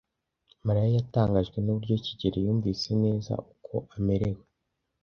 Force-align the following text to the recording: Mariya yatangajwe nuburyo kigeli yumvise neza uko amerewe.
Mariya 0.65 0.87
yatangajwe 0.97 1.57
nuburyo 1.59 1.95
kigeli 2.05 2.37
yumvise 2.45 2.89
neza 3.03 3.33
uko 3.51 3.73
amerewe. 3.95 4.43